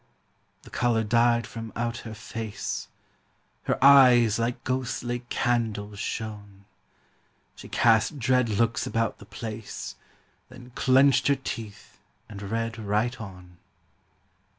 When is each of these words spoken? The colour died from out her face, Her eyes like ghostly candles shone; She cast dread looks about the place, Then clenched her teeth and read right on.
The 0.63 0.71
colour 0.71 1.03
died 1.03 1.45
from 1.45 1.71
out 1.75 1.97
her 1.97 2.15
face, 2.15 2.87
Her 3.65 3.77
eyes 3.83 4.39
like 4.39 4.63
ghostly 4.63 5.19
candles 5.29 5.99
shone; 5.99 6.65
She 7.55 7.67
cast 7.69 8.17
dread 8.17 8.49
looks 8.49 8.87
about 8.87 9.19
the 9.19 9.27
place, 9.27 9.97
Then 10.49 10.71
clenched 10.73 11.27
her 11.27 11.35
teeth 11.35 11.99
and 12.27 12.41
read 12.41 12.79
right 12.79 13.21
on. 13.21 13.57